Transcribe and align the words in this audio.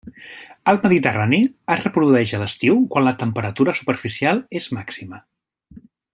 Al 0.71 0.77
Mediterrani 0.85 1.39
es 1.75 1.83
reprodueix 1.83 2.33
a 2.37 2.39
l'estiu 2.45 2.81
quan 2.95 3.05
la 3.09 3.13
temperatura 3.25 3.77
superficial 3.83 4.43
és 4.63 4.71
màxima. 4.79 5.23